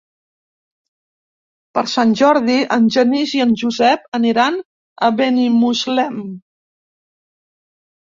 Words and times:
Per 1.77 1.81
Sant 1.91 2.15
Jordi 2.21 2.55
en 2.77 2.87
Genís 2.95 3.33
i 3.39 3.41
en 3.45 3.53
Josep 3.63 4.07
aniran 4.21 4.57
a 5.09 5.11
Benimuslem. 5.19 6.17